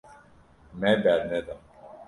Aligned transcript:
Me 0.79 0.95
berneda. 1.03 1.55